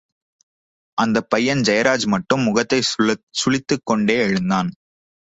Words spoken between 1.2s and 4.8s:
பையன் ஜெயராஜ் மட்டும் முகத்தைச் சுளித்துக் கொண்டே எழுந்தான்.